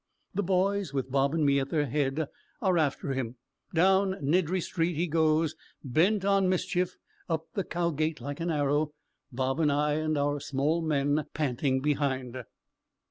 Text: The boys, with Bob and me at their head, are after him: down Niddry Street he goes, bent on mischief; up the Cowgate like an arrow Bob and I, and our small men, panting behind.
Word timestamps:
The 0.33 0.41
boys, 0.41 0.95
with 0.95 1.11
Bob 1.11 1.35
and 1.35 1.45
me 1.45 1.59
at 1.59 1.69
their 1.69 1.85
head, 1.85 2.27
are 2.59 2.79
after 2.79 3.13
him: 3.13 3.35
down 3.71 4.15
Niddry 4.19 4.59
Street 4.59 4.95
he 4.95 5.05
goes, 5.05 5.53
bent 5.83 6.25
on 6.25 6.49
mischief; 6.49 6.97
up 7.29 7.43
the 7.53 7.63
Cowgate 7.63 8.19
like 8.19 8.39
an 8.39 8.49
arrow 8.49 8.93
Bob 9.31 9.59
and 9.59 9.71
I, 9.71 9.93
and 9.93 10.17
our 10.17 10.39
small 10.39 10.81
men, 10.81 11.25
panting 11.35 11.81
behind. 11.81 12.41